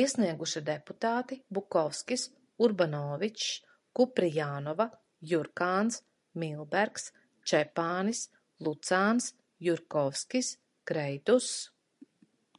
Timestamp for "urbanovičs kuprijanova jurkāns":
2.66-5.98